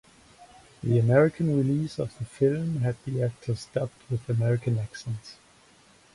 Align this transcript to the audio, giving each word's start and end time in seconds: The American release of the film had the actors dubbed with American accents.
The 0.81 0.97
American 0.97 1.55
release 1.55 1.99
of 1.99 2.17
the 2.17 2.25
film 2.25 2.77
had 2.77 2.95
the 3.05 3.21
actors 3.21 3.67
dubbed 3.71 4.01
with 4.09 4.27
American 4.29 4.79
accents. 4.79 5.35